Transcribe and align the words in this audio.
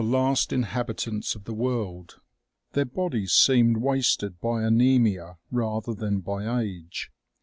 243 0.01 0.27
last 0.31 0.51
inhabitants 0.51 1.35
of 1.35 1.43
the 1.43 1.53
world. 1.53 2.15
Their 2.71 2.85
bodies 2.85 3.33
seemed 3.33 3.77
wasted 3.77 4.39
by 4.41 4.63
anaemia 4.63 5.37
rather 5.51 5.93
than 5.93 6.21
by 6.21 6.61
age. 6.63 7.11